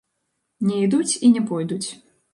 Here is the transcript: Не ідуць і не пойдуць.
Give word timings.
Не 0.69 0.79
ідуць 0.87 1.19
і 1.29 1.33
не 1.37 1.41
пойдуць. 1.53 1.87